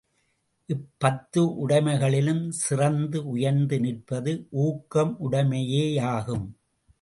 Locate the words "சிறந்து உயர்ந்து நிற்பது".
2.49-4.47